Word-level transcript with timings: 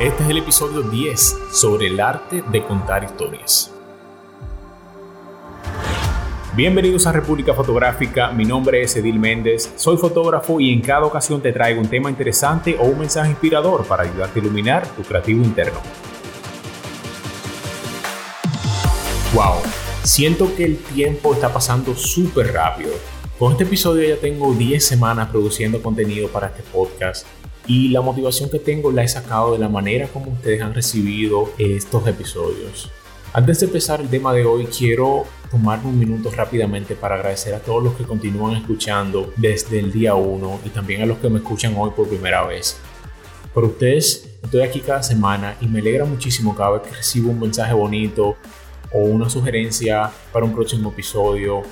Este 0.00 0.24
es 0.24 0.30
el 0.30 0.38
episodio 0.38 0.82
10 0.82 1.36
sobre 1.52 1.88
el 1.88 2.00
arte 2.00 2.42
de 2.50 2.64
contar 2.64 3.04
historias. 3.04 3.70
Bienvenidos 6.56 7.06
a 7.06 7.12
República 7.12 7.52
Fotográfica, 7.52 8.32
mi 8.32 8.46
nombre 8.46 8.82
es 8.82 8.96
Edil 8.96 9.20
Méndez, 9.20 9.70
soy 9.76 9.98
fotógrafo 9.98 10.58
y 10.60 10.72
en 10.72 10.80
cada 10.80 11.04
ocasión 11.04 11.42
te 11.42 11.52
traigo 11.52 11.80
un 11.80 11.88
tema 11.88 12.08
interesante 12.08 12.76
o 12.80 12.84
un 12.84 13.00
mensaje 13.00 13.30
inspirador 13.30 13.84
para 13.84 14.04
ayudarte 14.04 14.40
a 14.40 14.42
iluminar 14.42 14.86
tu 14.88 15.02
creativo 15.02 15.44
interno. 15.44 15.78
Wow, 19.34 19.56
siento 20.02 20.54
que 20.56 20.64
el 20.64 20.78
tiempo 20.78 21.34
está 21.34 21.52
pasando 21.52 21.94
súper 21.94 22.54
rápido. 22.54 22.92
Con 23.38 23.52
este 23.52 23.64
episodio 23.64 24.08
ya 24.08 24.20
tengo 24.20 24.54
10 24.54 24.84
semanas 24.84 25.28
produciendo 25.28 25.82
contenido 25.82 26.28
para 26.28 26.46
este 26.46 26.62
podcast 26.62 27.26
y 27.66 27.88
la 27.88 28.00
motivación 28.00 28.50
que 28.50 28.58
tengo 28.58 28.90
la 28.90 29.04
he 29.04 29.08
sacado 29.08 29.52
de 29.52 29.58
la 29.58 29.68
manera 29.68 30.08
como 30.08 30.32
ustedes 30.32 30.60
han 30.62 30.74
recibido 30.74 31.52
estos 31.58 32.06
episodios. 32.06 32.90
Antes 33.34 33.60
de 33.60 33.66
empezar 33.66 34.00
el 34.00 34.08
tema 34.08 34.34
de 34.34 34.44
hoy, 34.44 34.66
quiero 34.66 35.24
tomarme 35.50 35.88
un 35.88 35.98
minuto 35.98 36.30
rápidamente 36.30 36.94
para 36.94 37.14
agradecer 37.14 37.54
a 37.54 37.60
todos 37.60 37.82
los 37.82 37.94
que 37.94 38.04
continúan 38.04 38.56
escuchando 38.56 39.32
desde 39.36 39.78
el 39.78 39.90
día 39.90 40.14
1 40.14 40.60
y 40.66 40.68
también 40.68 41.02
a 41.02 41.06
los 41.06 41.18
que 41.18 41.30
me 41.30 41.38
escuchan 41.38 41.74
hoy 41.76 41.90
por 41.96 42.08
primera 42.08 42.44
vez. 42.44 42.76
Por 43.54 43.64
ustedes, 43.64 44.28
estoy 44.42 44.62
aquí 44.62 44.80
cada 44.80 45.02
semana 45.02 45.56
y 45.60 45.66
me 45.66 45.80
alegra 45.80 46.04
muchísimo 46.04 46.54
cada 46.54 46.72
vez 46.72 46.82
que 46.82 46.96
recibo 46.96 47.30
un 47.30 47.40
mensaje 47.40 47.72
bonito 47.72 48.36
o 48.92 48.98
una 48.98 49.30
sugerencia 49.30 50.10
para 50.32 50.44
un 50.44 50.54
próximo 50.54 50.90
episodio. 50.90 51.62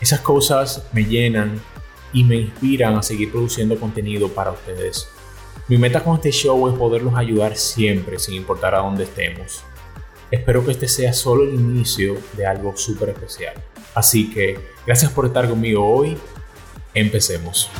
Esas 0.00 0.20
cosas 0.20 0.86
me 0.92 1.04
llenan 1.04 1.60
y 2.14 2.24
me 2.24 2.36
inspiran 2.36 2.96
a 2.96 3.02
seguir 3.02 3.30
produciendo 3.30 3.78
contenido 3.78 4.28
para 4.28 4.52
ustedes. 4.52 5.08
Mi 5.66 5.78
meta 5.78 6.04
con 6.04 6.16
este 6.16 6.30
show 6.30 6.68
es 6.68 6.74
poderlos 6.74 7.14
ayudar 7.16 7.56
siempre, 7.56 8.18
sin 8.18 8.34
importar 8.34 8.74
a 8.74 8.80
dónde 8.80 9.04
estemos. 9.04 9.64
Espero 10.30 10.62
que 10.62 10.72
este 10.72 10.88
sea 10.88 11.14
solo 11.14 11.44
el 11.44 11.54
inicio 11.54 12.18
de 12.36 12.44
algo 12.44 12.76
súper 12.76 13.08
especial. 13.08 13.54
Así 13.94 14.30
que 14.30 14.58
gracias 14.86 15.10
por 15.12 15.24
estar 15.24 15.48
conmigo 15.48 15.88
hoy. 15.88 16.18
Empecemos. 16.92 17.70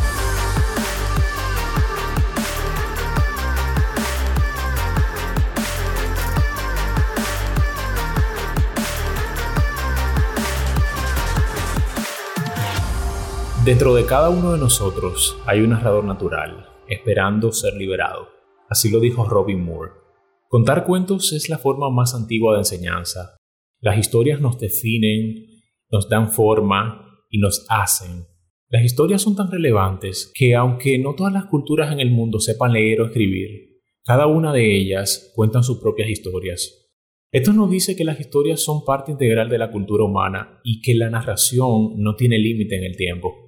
Dentro 13.63 13.95
de 13.95 14.07
cada 14.07 14.31
uno 14.31 14.53
de 14.53 14.59
nosotros 14.59 15.37
hay 15.45 15.61
un 15.61 15.71
narrador 15.71 16.05
natural, 16.05 16.74
esperando 16.89 17.53
ser 17.53 17.75
liberado. 17.75 18.29
Así 18.69 18.91
lo 18.91 19.01
dijo 19.01 19.25
Robin 19.25 19.63
Moore. 19.65 19.93
Contar 20.49 20.85
cuentos 20.85 21.33
es 21.33 21.49
la 21.49 21.59
forma 21.59 21.91
más 21.91 22.15
antigua 22.15 22.53
de 22.55 22.61
enseñanza. 22.61 23.37
Las 23.81 23.99
historias 23.99 24.41
nos 24.41 24.59
definen, 24.59 25.63
nos 25.91 26.09
dan 26.09 26.31
forma 26.31 27.25
y 27.31 27.39
nos 27.39 27.67
hacen. 27.69 28.27
Las 28.69 28.85
historias 28.85 29.23
son 29.23 29.37
tan 29.37 29.51
relevantes 29.51 30.33
que 30.35 30.55
aunque 30.55 30.99
no 30.99 31.15
todas 31.15 31.33
las 31.33 31.47
culturas 31.47 31.93
en 31.93 32.01
el 32.01 32.11
mundo 32.11 32.41
sepan 32.41 32.73
leer 32.73 33.01
o 33.01 33.07
escribir, 33.07 33.81
cada 34.05 34.27
una 34.27 34.53
de 34.53 34.77
ellas 34.77 35.33
cuentan 35.35 35.65
sus 35.65 35.79
propias 35.79 36.09
historias. 36.09 36.91
Esto 37.33 37.53
nos 37.53 37.71
dice 37.71 37.97
que 37.97 38.05
las 38.05 38.21
historias 38.21 38.61
son 38.61 38.85
parte 38.85 39.11
integral 39.11 39.49
de 39.49 39.59
la 39.59 39.71
cultura 39.71 40.05
humana 40.05 40.61
y 40.63 40.81
que 40.83 40.95
la 40.95 41.11
narración 41.11 41.95
no 41.97 42.15
tiene 42.15 42.39
límite 42.39 42.77
en 42.77 42.85
el 42.85 42.97
tiempo. 42.97 43.44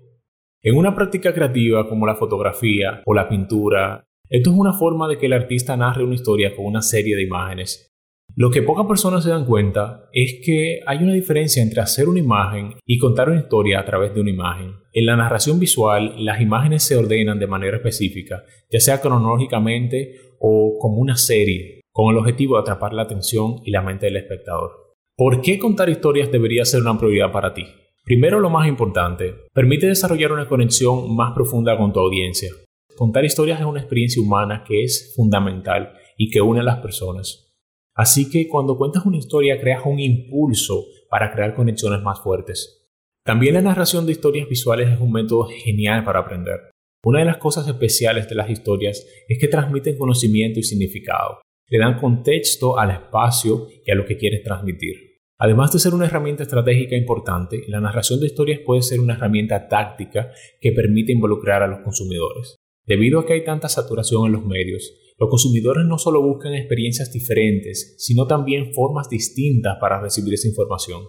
En 0.66 0.76
una 0.76 0.96
práctica 0.96 1.32
creativa 1.32 1.88
como 1.88 2.08
la 2.08 2.16
fotografía 2.16 3.00
o 3.06 3.14
la 3.14 3.28
pintura, 3.28 4.04
esto 4.28 4.50
es 4.50 4.56
una 4.56 4.72
forma 4.72 5.06
de 5.06 5.16
que 5.16 5.26
el 5.26 5.32
artista 5.32 5.76
narre 5.76 6.02
una 6.02 6.16
historia 6.16 6.56
con 6.56 6.66
una 6.66 6.82
serie 6.82 7.14
de 7.14 7.22
imágenes. 7.22 7.94
Lo 8.34 8.50
que 8.50 8.62
pocas 8.62 8.84
personas 8.84 9.22
se 9.22 9.30
dan 9.30 9.44
cuenta 9.44 10.08
es 10.12 10.40
que 10.44 10.80
hay 10.84 10.98
una 11.04 11.12
diferencia 11.12 11.62
entre 11.62 11.82
hacer 11.82 12.08
una 12.08 12.18
imagen 12.18 12.74
y 12.84 12.98
contar 12.98 13.28
una 13.28 13.38
historia 13.38 13.78
a 13.78 13.84
través 13.84 14.12
de 14.12 14.20
una 14.20 14.30
imagen. 14.30 14.72
En 14.92 15.06
la 15.06 15.14
narración 15.14 15.60
visual, 15.60 16.16
las 16.18 16.40
imágenes 16.40 16.82
se 16.82 16.96
ordenan 16.96 17.38
de 17.38 17.46
manera 17.46 17.76
específica, 17.76 18.42
ya 18.68 18.80
sea 18.80 19.00
cronológicamente 19.00 20.16
o 20.40 20.78
como 20.80 20.96
una 20.96 21.16
serie, 21.16 21.82
con 21.92 22.10
el 22.10 22.18
objetivo 22.18 22.56
de 22.56 22.62
atrapar 22.62 22.92
la 22.92 23.02
atención 23.02 23.60
y 23.64 23.70
la 23.70 23.82
mente 23.82 24.06
del 24.06 24.16
espectador. 24.16 24.72
¿Por 25.16 25.42
qué 25.42 25.60
contar 25.60 25.88
historias 25.90 26.32
debería 26.32 26.64
ser 26.64 26.80
una 26.80 26.98
prioridad 26.98 27.30
para 27.30 27.54
ti? 27.54 27.66
Primero, 28.06 28.38
lo 28.38 28.50
más 28.50 28.68
importante, 28.68 29.34
permite 29.52 29.88
desarrollar 29.88 30.30
una 30.30 30.46
conexión 30.46 31.16
más 31.16 31.34
profunda 31.34 31.76
con 31.76 31.92
tu 31.92 31.98
audiencia. 31.98 32.52
Contar 32.94 33.24
historias 33.24 33.58
es 33.58 33.66
una 33.66 33.80
experiencia 33.80 34.22
humana 34.22 34.62
que 34.64 34.84
es 34.84 35.12
fundamental 35.16 35.92
y 36.16 36.30
que 36.30 36.40
une 36.40 36.60
a 36.60 36.62
las 36.62 36.78
personas. 36.78 37.52
Así 37.96 38.30
que 38.30 38.46
cuando 38.46 38.78
cuentas 38.78 39.04
una 39.06 39.16
historia 39.16 39.60
creas 39.60 39.82
un 39.84 39.98
impulso 39.98 40.84
para 41.10 41.32
crear 41.32 41.52
conexiones 41.52 42.00
más 42.00 42.20
fuertes. 42.20 42.86
También 43.24 43.54
la 43.54 43.62
narración 43.62 44.06
de 44.06 44.12
historias 44.12 44.48
visuales 44.48 44.88
es 44.88 45.00
un 45.00 45.10
método 45.10 45.48
genial 45.48 46.04
para 46.04 46.20
aprender. 46.20 46.60
Una 47.04 47.18
de 47.18 47.24
las 47.24 47.38
cosas 47.38 47.66
especiales 47.66 48.28
de 48.28 48.36
las 48.36 48.48
historias 48.48 49.04
es 49.26 49.36
que 49.40 49.48
transmiten 49.48 49.98
conocimiento 49.98 50.60
y 50.60 50.62
significado. 50.62 51.40
Le 51.66 51.80
dan 51.80 51.98
contexto 51.98 52.78
al 52.78 52.92
espacio 52.92 53.66
y 53.84 53.90
a 53.90 53.96
lo 53.96 54.04
que 54.04 54.16
quieres 54.16 54.44
transmitir. 54.44 55.15
Además 55.38 55.70
de 55.72 55.78
ser 55.78 55.92
una 55.92 56.06
herramienta 56.06 56.44
estratégica 56.44 56.96
importante, 56.96 57.64
la 57.68 57.80
narración 57.80 58.20
de 58.20 58.26
historias 58.26 58.60
puede 58.64 58.80
ser 58.80 59.00
una 59.00 59.14
herramienta 59.14 59.68
táctica 59.68 60.30
que 60.60 60.72
permite 60.72 61.12
involucrar 61.12 61.62
a 61.62 61.66
los 61.66 61.80
consumidores. 61.80 62.56
Debido 62.86 63.20
a 63.20 63.26
que 63.26 63.34
hay 63.34 63.44
tanta 63.44 63.68
saturación 63.68 64.26
en 64.26 64.32
los 64.32 64.46
medios, 64.46 64.94
los 65.18 65.28
consumidores 65.28 65.84
no 65.84 65.98
solo 65.98 66.22
buscan 66.22 66.54
experiencias 66.54 67.12
diferentes, 67.12 67.96
sino 67.98 68.26
también 68.26 68.72
formas 68.72 69.10
distintas 69.10 69.76
para 69.78 70.00
recibir 70.00 70.32
esa 70.34 70.48
información. 70.48 71.02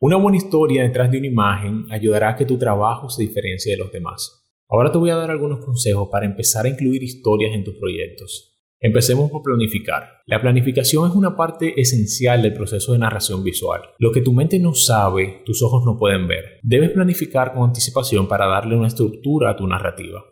Una 0.00 0.16
buena 0.16 0.38
historia 0.38 0.82
detrás 0.82 1.10
de 1.10 1.18
una 1.18 1.26
imagen 1.26 1.84
ayudará 1.90 2.30
a 2.30 2.36
que 2.36 2.46
tu 2.46 2.56
trabajo 2.56 3.10
se 3.10 3.22
diferencie 3.22 3.72
de 3.72 3.78
los 3.78 3.92
demás. 3.92 4.44
Ahora 4.68 4.92
te 4.92 4.98
voy 4.98 5.10
a 5.10 5.16
dar 5.16 5.30
algunos 5.30 5.64
consejos 5.64 6.08
para 6.10 6.24
empezar 6.24 6.64
a 6.64 6.70
incluir 6.70 7.02
historias 7.02 7.54
en 7.54 7.64
tus 7.64 7.74
proyectos. 7.76 8.53
Empecemos 8.84 9.30
por 9.30 9.42
planificar. 9.42 10.20
La 10.26 10.42
planificación 10.42 11.08
es 11.08 11.16
una 11.16 11.34
parte 11.34 11.80
esencial 11.80 12.42
del 12.42 12.52
proceso 12.52 12.92
de 12.92 12.98
narración 12.98 13.42
visual. 13.42 13.80
Lo 13.98 14.12
que 14.12 14.20
tu 14.20 14.34
mente 14.34 14.58
no 14.58 14.74
sabe, 14.74 15.40
tus 15.46 15.62
ojos 15.62 15.86
no 15.86 15.96
pueden 15.98 16.28
ver. 16.28 16.58
Debes 16.62 16.90
planificar 16.90 17.54
con 17.54 17.62
anticipación 17.62 18.28
para 18.28 18.46
darle 18.46 18.76
una 18.76 18.88
estructura 18.88 19.52
a 19.52 19.56
tu 19.56 19.66
narrativa. 19.66 20.22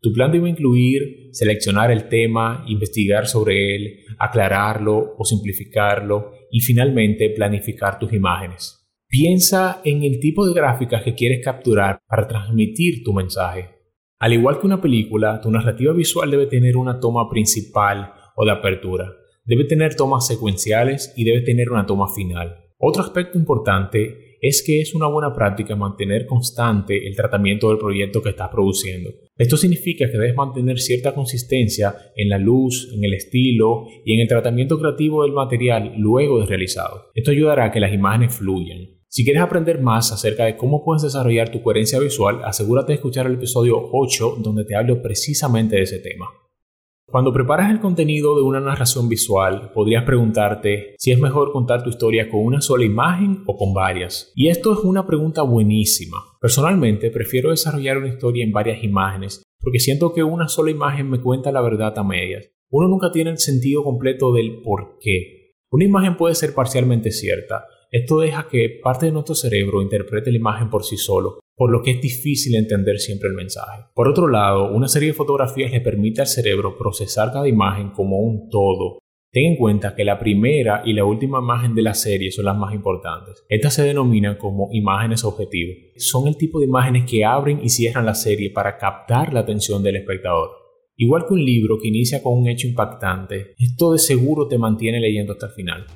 Tu 0.00 0.12
plan 0.12 0.32
debe 0.32 0.50
incluir 0.50 1.28
seleccionar 1.30 1.92
el 1.92 2.08
tema, 2.08 2.64
investigar 2.66 3.28
sobre 3.28 3.76
él, 3.76 4.00
aclararlo 4.18 5.14
o 5.16 5.24
simplificarlo 5.24 6.32
y 6.50 6.58
finalmente 6.58 7.30
planificar 7.30 8.00
tus 8.00 8.12
imágenes. 8.12 8.84
Piensa 9.06 9.80
en 9.84 10.02
el 10.02 10.18
tipo 10.18 10.44
de 10.44 10.54
gráficas 10.54 11.04
que 11.04 11.14
quieres 11.14 11.44
capturar 11.44 12.00
para 12.08 12.26
transmitir 12.26 13.04
tu 13.04 13.12
mensaje. 13.12 13.81
Al 14.22 14.32
igual 14.32 14.60
que 14.60 14.66
una 14.66 14.80
película, 14.80 15.40
tu 15.40 15.50
narrativa 15.50 15.92
visual 15.92 16.30
debe 16.30 16.46
tener 16.46 16.76
una 16.76 17.00
toma 17.00 17.28
principal 17.28 18.12
o 18.36 18.44
de 18.44 18.52
apertura. 18.52 19.16
Debe 19.44 19.64
tener 19.64 19.96
tomas 19.96 20.28
secuenciales 20.28 21.12
y 21.16 21.24
debe 21.24 21.40
tener 21.40 21.70
una 21.70 21.86
toma 21.86 22.06
final. 22.06 22.70
Otro 22.78 23.02
aspecto 23.02 23.36
importante 23.36 24.31
es 24.42 24.64
que 24.66 24.80
es 24.80 24.92
una 24.92 25.06
buena 25.06 25.32
práctica 25.32 25.76
mantener 25.76 26.26
constante 26.26 27.06
el 27.06 27.14
tratamiento 27.14 27.68
del 27.68 27.78
proyecto 27.78 28.20
que 28.20 28.30
estás 28.30 28.48
produciendo. 28.48 29.10
Esto 29.38 29.56
significa 29.56 30.10
que 30.10 30.18
debes 30.18 30.34
mantener 30.34 30.80
cierta 30.80 31.14
consistencia 31.14 31.94
en 32.16 32.28
la 32.28 32.38
luz, 32.38 32.92
en 32.92 33.04
el 33.04 33.14
estilo 33.14 33.86
y 34.04 34.14
en 34.14 34.20
el 34.20 34.28
tratamiento 34.28 34.80
creativo 34.80 35.22
del 35.22 35.32
material 35.32 35.94
luego 35.96 36.40
de 36.40 36.46
realizado. 36.46 37.04
Esto 37.14 37.30
ayudará 37.30 37.66
a 37.66 37.70
que 37.70 37.78
las 37.78 37.94
imágenes 37.94 38.34
fluyan. 38.34 38.80
Si 39.06 39.24
quieres 39.24 39.42
aprender 39.42 39.80
más 39.80 40.10
acerca 40.10 40.44
de 40.44 40.56
cómo 40.56 40.84
puedes 40.84 41.02
desarrollar 41.02 41.50
tu 41.50 41.62
coherencia 41.62 42.00
visual, 42.00 42.40
asegúrate 42.44 42.88
de 42.88 42.96
escuchar 42.96 43.26
el 43.26 43.34
episodio 43.34 43.76
8 43.92 44.38
donde 44.42 44.64
te 44.64 44.74
hablo 44.74 45.00
precisamente 45.02 45.76
de 45.76 45.82
ese 45.82 46.00
tema. 46.00 46.26
Cuando 47.06 47.32
preparas 47.32 47.70
el 47.70 47.80
contenido 47.80 48.34
de 48.36 48.42
una 48.42 48.60
narración 48.60 49.08
visual, 49.08 49.70
podrías 49.74 50.04
preguntarte 50.04 50.94
si 50.98 51.12
es 51.12 51.20
mejor 51.20 51.52
contar 51.52 51.82
tu 51.82 51.90
historia 51.90 52.30
con 52.30 52.40
una 52.40 52.62
sola 52.62 52.84
imagen 52.84 53.42
o 53.46 53.56
con 53.56 53.74
varias. 53.74 54.32
Y 54.34 54.48
esto 54.48 54.72
es 54.72 54.78
una 54.78 55.06
pregunta 55.06 55.42
buenísima. 55.42 56.16
Personalmente, 56.40 57.10
prefiero 57.10 57.50
desarrollar 57.50 57.98
una 57.98 58.08
historia 58.08 58.44
en 58.44 58.52
varias 58.52 58.82
imágenes 58.82 59.42
porque 59.60 59.78
siento 59.78 60.14
que 60.14 60.22
una 60.22 60.48
sola 60.48 60.70
imagen 60.70 61.10
me 61.10 61.20
cuenta 61.20 61.52
la 61.52 61.60
verdad 61.60 61.96
a 61.98 62.02
medias. 62.02 62.50
Uno 62.70 62.88
nunca 62.88 63.12
tiene 63.12 63.30
el 63.30 63.38
sentido 63.38 63.84
completo 63.84 64.32
del 64.32 64.62
por 64.62 64.96
qué. 64.98 65.56
Una 65.70 65.84
imagen 65.84 66.16
puede 66.16 66.34
ser 66.34 66.54
parcialmente 66.54 67.10
cierta. 67.10 67.66
Esto 67.90 68.20
deja 68.20 68.48
que 68.48 68.80
parte 68.82 69.06
de 69.06 69.12
nuestro 69.12 69.34
cerebro 69.34 69.82
interprete 69.82 70.30
la 70.30 70.38
imagen 70.38 70.70
por 70.70 70.84
sí 70.84 70.96
solo 70.96 71.41
por 71.62 71.70
lo 71.70 71.80
que 71.80 71.92
es 71.92 72.00
difícil 72.00 72.56
entender 72.56 72.98
siempre 72.98 73.28
el 73.28 73.36
mensaje. 73.36 73.84
Por 73.94 74.08
otro 74.08 74.26
lado, 74.26 74.72
una 74.72 74.88
serie 74.88 75.10
de 75.10 75.14
fotografías 75.14 75.70
le 75.70 75.80
permite 75.80 76.20
al 76.20 76.26
cerebro 76.26 76.76
procesar 76.76 77.30
cada 77.32 77.46
imagen 77.46 77.90
como 77.90 78.18
un 78.18 78.48
todo. 78.50 78.98
Ten 79.30 79.52
en 79.52 79.56
cuenta 79.56 79.94
que 79.94 80.04
la 80.04 80.18
primera 80.18 80.82
y 80.84 80.92
la 80.92 81.04
última 81.04 81.38
imagen 81.38 81.76
de 81.76 81.82
la 81.82 81.94
serie 81.94 82.32
son 82.32 82.46
las 82.46 82.56
más 82.56 82.74
importantes. 82.74 83.44
Estas 83.48 83.74
se 83.74 83.84
denominan 83.84 84.38
como 84.38 84.70
imágenes 84.72 85.22
objetivo. 85.22 85.72
Son 85.98 86.26
el 86.26 86.36
tipo 86.36 86.58
de 86.58 86.66
imágenes 86.66 87.08
que 87.08 87.24
abren 87.24 87.60
y 87.62 87.68
cierran 87.68 88.06
la 88.06 88.14
serie 88.16 88.50
para 88.50 88.76
captar 88.76 89.32
la 89.32 89.38
atención 89.38 89.84
del 89.84 89.94
espectador. 89.94 90.50
Igual 90.96 91.26
que 91.28 91.34
un 91.34 91.44
libro 91.44 91.78
que 91.80 91.86
inicia 91.86 92.24
con 92.24 92.40
un 92.40 92.48
hecho 92.48 92.66
impactante, 92.66 93.54
esto 93.56 93.92
de 93.92 94.00
seguro 94.00 94.48
te 94.48 94.58
mantiene 94.58 94.98
leyendo 94.98 95.34
hasta 95.34 95.46
el 95.46 95.52
final. 95.52 95.86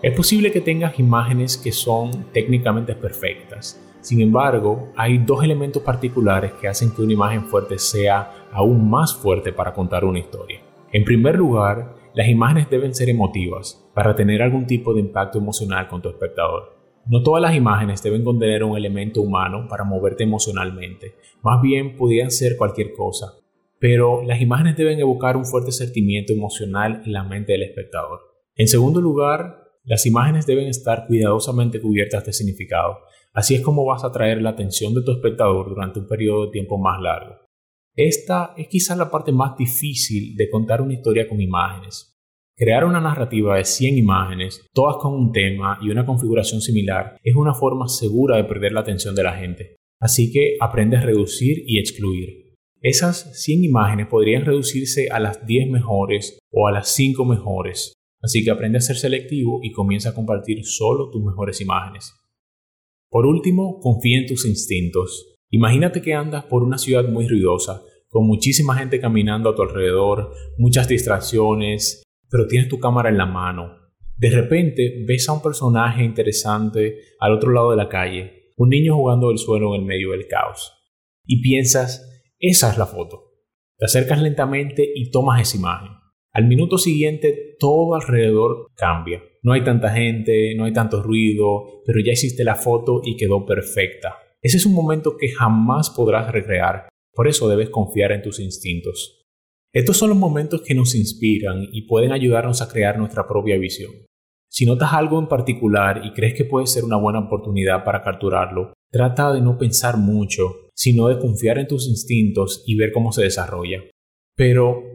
Es 0.00 0.14
posible 0.14 0.52
que 0.52 0.60
tengas 0.60 0.96
imágenes 1.00 1.56
que 1.56 1.72
son 1.72 2.30
técnicamente 2.32 2.94
perfectas. 2.94 3.84
Sin 4.00 4.20
embargo, 4.20 4.92
hay 4.96 5.18
dos 5.18 5.42
elementos 5.42 5.82
particulares 5.82 6.52
que 6.52 6.68
hacen 6.68 6.92
que 6.94 7.02
una 7.02 7.14
imagen 7.14 7.46
fuerte 7.46 7.80
sea 7.80 8.46
aún 8.52 8.88
más 8.88 9.16
fuerte 9.16 9.52
para 9.52 9.74
contar 9.74 10.04
una 10.04 10.20
historia. 10.20 10.60
En 10.92 11.04
primer 11.04 11.36
lugar, 11.36 11.96
las 12.14 12.28
imágenes 12.28 12.70
deben 12.70 12.94
ser 12.94 13.08
emotivas 13.10 13.90
para 13.92 14.14
tener 14.14 14.40
algún 14.40 14.68
tipo 14.68 14.94
de 14.94 15.00
impacto 15.00 15.38
emocional 15.38 15.88
con 15.88 16.00
tu 16.00 16.10
espectador. 16.10 16.78
No 17.06 17.24
todas 17.24 17.42
las 17.42 17.56
imágenes 17.56 18.00
deben 18.00 18.22
contener 18.22 18.62
un 18.62 18.76
elemento 18.76 19.20
humano 19.20 19.66
para 19.68 19.82
moverte 19.82 20.22
emocionalmente, 20.22 21.16
más 21.42 21.60
bien 21.60 21.96
podrían 21.96 22.30
ser 22.30 22.56
cualquier 22.56 22.92
cosa, 22.92 23.32
pero 23.80 24.22
las 24.22 24.40
imágenes 24.40 24.76
deben 24.76 25.00
evocar 25.00 25.36
un 25.36 25.44
fuerte 25.44 25.72
sentimiento 25.72 26.32
emocional 26.32 27.02
en 27.04 27.12
la 27.12 27.24
mente 27.24 27.52
del 27.52 27.64
espectador. 27.64 28.20
En 28.54 28.68
segundo 28.68 29.00
lugar, 29.00 29.67
las 29.88 30.04
imágenes 30.04 30.44
deben 30.44 30.68
estar 30.68 31.06
cuidadosamente 31.06 31.80
cubiertas 31.80 32.22
de 32.26 32.34
significado, 32.34 32.98
así 33.32 33.54
es 33.54 33.62
como 33.62 33.86
vas 33.86 34.04
a 34.04 34.08
atraer 34.08 34.42
la 34.42 34.50
atención 34.50 34.92
de 34.92 35.00
tu 35.02 35.12
espectador 35.12 35.70
durante 35.70 35.98
un 35.98 36.06
periodo 36.06 36.44
de 36.44 36.52
tiempo 36.52 36.76
más 36.76 37.00
largo. 37.00 37.36
Esta 37.96 38.52
es 38.58 38.68
quizás 38.68 38.98
la 38.98 39.10
parte 39.10 39.32
más 39.32 39.56
difícil 39.56 40.36
de 40.36 40.50
contar 40.50 40.82
una 40.82 40.92
historia 40.92 41.26
con 41.26 41.40
imágenes. 41.40 42.12
Crear 42.54 42.84
una 42.84 43.00
narrativa 43.00 43.56
de 43.56 43.64
100 43.64 43.96
imágenes, 43.96 44.66
todas 44.74 44.98
con 44.98 45.14
un 45.14 45.32
tema 45.32 45.78
y 45.80 45.88
una 45.88 46.04
configuración 46.04 46.60
similar, 46.60 47.16
es 47.22 47.34
una 47.34 47.54
forma 47.54 47.88
segura 47.88 48.36
de 48.36 48.44
perder 48.44 48.72
la 48.72 48.80
atención 48.80 49.14
de 49.14 49.22
la 49.22 49.32
gente. 49.32 49.76
Así 50.02 50.30
que 50.30 50.58
aprende 50.60 50.98
a 50.98 51.00
reducir 51.00 51.64
y 51.66 51.78
excluir. 51.78 52.56
Esas 52.82 53.42
100 53.42 53.64
imágenes 53.64 54.06
podrían 54.08 54.44
reducirse 54.44 55.08
a 55.10 55.18
las 55.18 55.46
10 55.46 55.70
mejores 55.70 56.38
o 56.52 56.68
a 56.68 56.72
las 56.72 56.90
5 56.90 57.24
mejores, 57.24 57.94
Así 58.20 58.44
que 58.44 58.50
aprende 58.50 58.78
a 58.78 58.82
ser 58.82 58.96
selectivo 58.96 59.60
y 59.62 59.72
comienza 59.72 60.10
a 60.10 60.14
compartir 60.14 60.64
solo 60.64 61.10
tus 61.10 61.22
mejores 61.22 61.60
imágenes. 61.60 62.14
Por 63.10 63.26
último, 63.26 63.78
confía 63.80 64.18
en 64.18 64.26
tus 64.26 64.44
instintos. 64.44 65.36
Imagínate 65.50 66.02
que 66.02 66.14
andas 66.14 66.44
por 66.44 66.62
una 66.62 66.78
ciudad 66.78 67.08
muy 67.08 67.26
ruidosa, 67.26 67.82
con 68.08 68.26
muchísima 68.26 68.74
gente 68.76 69.00
caminando 69.00 69.50
a 69.50 69.54
tu 69.54 69.62
alrededor, 69.62 70.32
muchas 70.58 70.88
distracciones, 70.88 72.02
pero 72.30 72.46
tienes 72.46 72.68
tu 72.68 72.78
cámara 72.78 73.08
en 73.08 73.18
la 73.18 73.26
mano. 73.26 73.76
De 74.16 74.30
repente 74.30 75.04
ves 75.06 75.28
a 75.28 75.32
un 75.32 75.42
personaje 75.42 76.02
interesante 76.04 76.98
al 77.20 77.32
otro 77.32 77.52
lado 77.52 77.70
de 77.70 77.76
la 77.76 77.88
calle, 77.88 78.52
un 78.56 78.70
niño 78.70 78.96
jugando 78.96 79.30
el 79.30 79.38
suelo 79.38 79.74
en 79.74 79.82
el 79.82 79.86
medio 79.86 80.10
del 80.10 80.26
caos. 80.26 80.72
Y 81.24 81.40
piensas, 81.40 82.24
esa 82.38 82.72
es 82.72 82.78
la 82.78 82.86
foto. 82.86 83.28
Te 83.78 83.86
acercas 83.86 84.20
lentamente 84.20 84.84
y 84.94 85.10
tomas 85.10 85.40
esa 85.40 85.56
imagen. 85.56 85.97
Al 86.32 86.46
minuto 86.46 86.78
siguiente 86.78 87.56
todo 87.58 87.94
alrededor 87.94 88.68
cambia. 88.74 89.22
No 89.42 89.52
hay 89.52 89.64
tanta 89.64 89.90
gente, 89.90 90.54
no 90.56 90.64
hay 90.64 90.72
tanto 90.72 91.02
ruido, 91.02 91.82
pero 91.86 92.00
ya 92.00 92.12
hiciste 92.12 92.44
la 92.44 92.54
foto 92.54 93.00
y 93.04 93.16
quedó 93.16 93.46
perfecta. 93.46 94.16
Ese 94.42 94.58
es 94.58 94.66
un 94.66 94.74
momento 94.74 95.16
que 95.16 95.30
jamás 95.30 95.90
podrás 95.90 96.30
recrear, 96.30 96.88
por 97.12 97.26
eso 97.26 97.48
debes 97.48 97.70
confiar 97.70 98.12
en 98.12 98.22
tus 98.22 98.38
instintos. 98.40 99.26
Estos 99.72 99.96
son 99.96 100.10
los 100.10 100.18
momentos 100.18 100.62
que 100.62 100.74
nos 100.74 100.94
inspiran 100.94 101.66
y 101.72 101.82
pueden 101.82 102.12
ayudarnos 102.12 102.62
a 102.62 102.68
crear 102.68 102.98
nuestra 102.98 103.26
propia 103.26 103.58
visión. 103.58 103.92
Si 104.50 104.64
notas 104.64 104.92
algo 104.92 105.18
en 105.18 105.28
particular 105.28 106.02
y 106.04 106.12
crees 106.12 106.34
que 106.34 106.44
puede 106.44 106.66
ser 106.66 106.84
una 106.84 106.96
buena 106.96 107.18
oportunidad 107.18 107.84
para 107.84 108.02
capturarlo, 108.02 108.72
trata 108.90 109.32
de 109.32 109.42
no 109.42 109.58
pensar 109.58 109.98
mucho, 109.98 110.70
sino 110.74 111.08
de 111.08 111.18
confiar 111.18 111.58
en 111.58 111.66
tus 111.66 111.86
instintos 111.86 112.64
y 112.66 112.76
ver 112.76 112.92
cómo 112.92 113.12
se 113.12 113.24
desarrolla. 113.24 113.82
Pero 114.36 114.87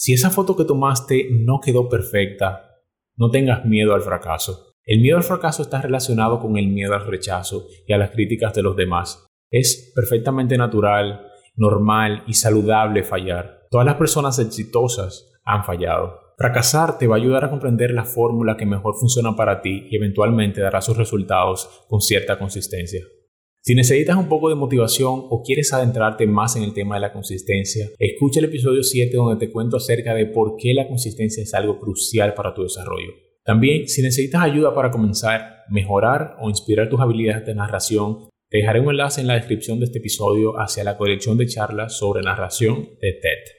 si 0.00 0.12
esa 0.12 0.30
foto 0.30 0.54
que 0.54 0.64
tomaste 0.64 1.26
no 1.32 1.58
quedó 1.60 1.88
perfecta, 1.88 2.76
no 3.16 3.32
tengas 3.32 3.64
miedo 3.64 3.96
al 3.96 4.02
fracaso. 4.02 4.74
El 4.84 5.00
miedo 5.00 5.16
al 5.16 5.24
fracaso 5.24 5.60
está 5.60 5.82
relacionado 5.82 6.38
con 6.38 6.56
el 6.56 6.68
miedo 6.68 6.94
al 6.94 7.04
rechazo 7.04 7.66
y 7.84 7.92
a 7.92 7.98
las 7.98 8.10
críticas 8.10 8.54
de 8.54 8.62
los 8.62 8.76
demás. 8.76 9.26
Es 9.50 9.92
perfectamente 9.96 10.56
natural, 10.56 11.26
normal 11.56 12.22
y 12.28 12.34
saludable 12.34 13.02
fallar. 13.02 13.66
Todas 13.72 13.86
las 13.86 13.96
personas 13.96 14.38
exitosas 14.38 15.32
han 15.42 15.64
fallado. 15.64 16.20
Fracasar 16.36 16.96
te 16.96 17.08
va 17.08 17.16
a 17.16 17.18
ayudar 17.18 17.46
a 17.46 17.50
comprender 17.50 17.90
la 17.90 18.04
fórmula 18.04 18.56
que 18.56 18.66
mejor 18.66 18.94
funciona 18.94 19.34
para 19.34 19.62
ti 19.62 19.88
y 19.90 19.96
eventualmente 19.96 20.60
dará 20.60 20.80
sus 20.80 20.96
resultados 20.96 21.84
con 21.88 22.00
cierta 22.00 22.38
consistencia. 22.38 23.02
Si 23.60 23.74
necesitas 23.74 24.16
un 24.16 24.28
poco 24.28 24.48
de 24.48 24.54
motivación 24.54 25.26
o 25.28 25.42
quieres 25.42 25.72
adentrarte 25.72 26.26
más 26.26 26.56
en 26.56 26.62
el 26.62 26.72
tema 26.72 26.94
de 26.94 27.02
la 27.02 27.12
consistencia, 27.12 27.88
escucha 27.98 28.38
el 28.38 28.46
episodio 28.46 28.82
7 28.82 29.16
donde 29.16 29.46
te 29.46 29.52
cuento 29.52 29.76
acerca 29.76 30.14
de 30.14 30.26
por 30.26 30.56
qué 30.56 30.72
la 30.72 30.86
consistencia 30.86 31.42
es 31.42 31.52
algo 31.54 31.78
crucial 31.78 32.34
para 32.34 32.54
tu 32.54 32.62
desarrollo. 32.62 33.12
También, 33.44 33.88
si 33.88 34.00
necesitas 34.00 34.42
ayuda 34.42 34.74
para 34.74 34.90
comenzar, 34.90 35.64
mejorar 35.70 36.36
o 36.40 36.48
inspirar 36.48 36.88
tus 36.88 37.00
habilidades 37.00 37.46
de 37.46 37.54
narración, 37.54 38.28
te 38.48 38.58
dejaré 38.58 38.80
un 38.80 38.90
enlace 38.90 39.20
en 39.20 39.26
la 39.26 39.34
descripción 39.34 39.78
de 39.78 39.86
este 39.86 39.98
episodio 39.98 40.58
hacia 40.58 40.84
la 40.84 40.96
colección 40.96 41.36
de 41.36 41.46
charlas 41.46 41.98
sobre 41.98 42.22
narración 42.22 42.88
de 43.02 43.12
TED. 43.12 43.58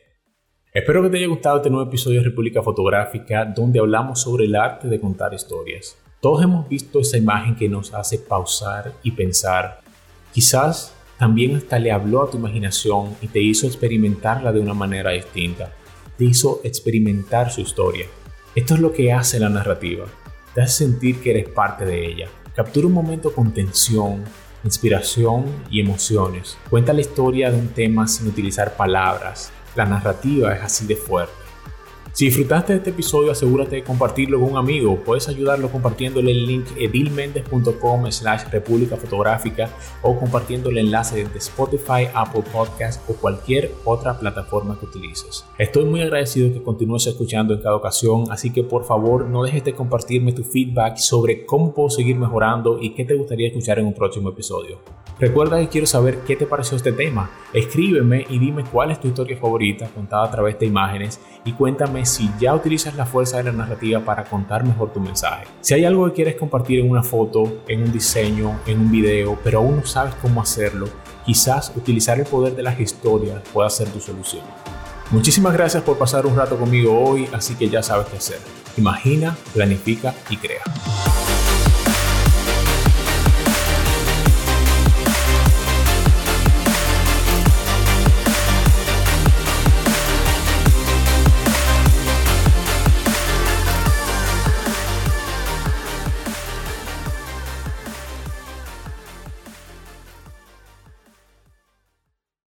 Espero 0.73 1.03
que 1.03 1.09
te 1.09 1.17
haya 1.17 1.27
gustado 1.27 1.57
este 1.57 1.69
nuevo 1.69 1.87
episodio 1.87 2.19
de 2.19 2.29
República 2.29 2.63
Fotográfica 2.63 3.45
donde 3.45 3.79
hablamos 3.79 4.21
sobre 4.21 4.45
el 4.45 4.55
arte 4.55 4.87
de 4.87 4.99
contar 4.99 5.33
historias. 5.33 5.97
Todos 6.21 6.43
hemos 6.43 6.67
visto 6.67 6.99
esa 6.99 7.17
imagen 7.17 7.55
que 7.55 7.69
nos 7.69 7.93
hace 7.93 8.17
pausar 8.19 8.93
y 9.03 9.11
pensar 9.11 9.81
Quizás 10.33 10.93
también 11.17 11.55
hasta 11.55 11.79
le 11.79 11.91
habló 11.91 12.23
a 12.23 12.29
tu 12.29 12.37
imaginación 12.37 13.15
y 13.21 13.27
te 13.27 13.41
hizo 13.41 13.67
experimentarla 13.67 14.51
de 14.51 14.59
una 14.59 14.73
manera 14.73 15.11
distinta. 15.11 15.73
Te 16.17 16.25
hizo 16.25 16.61
experimentar 16.63 17.51
su 17.51 17.61
historia. 17.61 18.05
Esto 18.55 18.75
es 18.75 18.79
lo 18.79 18.93
que 18.93 19.11
hace 19.11 19.39
la 19.39 19.49
narrativa. 19.49 20.05
Te 20.53 20.61
hace 20.61 20.85
sentir 20.85 21.19
que 21.19 21.31
eres 21.31 21.49
parte 21.49 21.85
de 21.85 22.05
ella. 22.05 22.29
Captura 22.55 22.87
un 22.87 22.93
momento 22.93 23.33
con 23.33 23.53
tensión, 23.53 24.23
inspiración 24.63 25.45
y 25.69 25.79
emociones. 25.79 26.57
Cuenta 26.69 26.93
la 26.93 27.01
historia 27.01 27.51
de 27.51 27.57
un 27.57 27.69
tema 27.69 28.07
sin 28.07 28.27
utilizar 28.27 28.75
palabras. 28.75 29.51
La 29.75 29.85
narrativa 29.85 30.53
es 30.53 30.61
así 30.61 30.85
de 30.85 30.95
fuerte. 30.95 31.48
Si 32.11 32.25
disfrutaste 32.25 32.73
de 32.73 32.77
este 32.79 32.89
episodio, 32.89 33.31
asegúrate 33.31 33.77
de 33.77 33.83
compartirlo 33.83 34.39
con 34.39 34.51
un 34.51 34.57
amigo. 34.57 34.97
Puedes 35.05 35.29
ayudarlo 35.29 35.69
compartiéndole 35.69 36.31
el 36.31 36.47
link 36.47 36.65
edilmendez.com 36.77 38.11
slash 38.11 38.49
república 38.51 38.97
fotográfica 38.97 39.69
o 40.01 40.17
compartiendo 40.17 40.69
el 40.69 40.79
enlace 40.79 41.23
de 41.23 41.37
Spotify, 41.37 42.07
Apple 42.13 42.43
Podcast 42.51 43.07
o 43.09 43.13
cualquier 43.13 43.71
otra 43.85 44.17
plataforma 44.17 44.77
que 44.79 44.87
utilices. 44.87 45.45
Estoy 45.57 45.85
muy 45.85 46.01
agradecido 46.01 46.51
que 46.51 46.63
continúes 46.63 47.05
escuchando 47.05 47.53
en 47.53 47.61
cada 47.61 47.75
ocasión, 47.75 48.25
así 48.31 48.51
que 48.51 48.63
por 48.63 48.85
favor 48.85 49.25
no 49.25 49.43
dejes 49.43 49.63
de 49.63 49.73
compartirme 49.73 50.33
tu 50.33 50.43
feedback 50.43 50.97
sobre 50.97 51.45
cómo 51.45 51.73
puedo 51.73 51.89
seguir 51.91 52.15
mejorando 52.15 52.79
y 52.81 52.95
qué 52.95 53.05
te 53.05 53.13
gustaría 53.13 53.49
escuchar 53.49 53.79
en 53.79 53.85
un 53.85 53.93
próximo 53.93 54.29
episodio. 54.29 54.79
Recuerda 55.19 55.59
que 55.59 55.67
quiero 55.67 55.85
saber 55.85 56.19
qué 56.25 56.37
te 56.37 56.45
pareció 56.45 56.77
este 56.77 56.93
tema. 56.93 57.29
Escríbeme 57.53 58.25
y 58.29 58.39
dime 58.39 58.63
cuál 58.63 58.91
es 58.91 59.01
tu 59.01 59.09
historia 59.09 59.35
favorita 59.37 59.89
contada 59.89 60.23
a 60.23 60.31
través 60.31 60.57
de 60.57 60.65
imágenes 60.65 61.19
y 61.43 61.51
si 62.05 62.29
ya 62.39 62.53
utilizas 62.53 62.95
la 62.95 63.05
fuerza 63.05 63.37
de 63.37 63.43
la 63.43 63.51
narrativa 63.51 63.99
para 64.01 64.23
contar 64.23 64.63
mejor 64.63 64.91
tu 64.91 64.99
mensaje. 64.99 65.45
Si 65.61 65.73
hay 65.73 65.85
algo 65.85 66.05
que 66.07 66.13
quieres 66.13 66.35
compartir 66.35 66.79
en 66.79 66.89
una 66.89 67.03
foto, 67.03 67.61
en 67.67 67.83
un 67.83 67.91
diseño, 67.91 68.59
en 68.65 68.79
un 68.79 68.91
video, 68.91 69.37
pero 69.43 69.59
aún 69.59 69.77
no 69.77 69.85
sabes 69.85 70.15
cómo 70.21 70.41
hacerlo, 70.41 70.87
quizás 71.25 71.71
utilizar 71.75 72.19
el 72.19 72.25
poder 72.25 72.55
de 72.55 72.63
las 72.63 72.79
historias 72.79 73.41
pueda 73.53 73.69
ser 73.69 73.87
tu 73.89 73.99
solución. 73.99 74.43
Muchísimas 75.11 75.53
gracias 75.53 75.81
por 75.83 75.97
pasar 75.97 76.25
un 76.25 76.35
rato 76.35 76.57
conmigo 76.57 76.99
hoy, 76.99 77.27
así 77.33 77.55
que 77.55 77.67
ya 77.67 77.81
sabes 77.81 78.07
qué 78.07 78.17
hacer. 78.17 78.39
Imagina, 78.77 79.35
planifica 79.53 80.13
y 80.29 80.37
crea. 80.37 80.61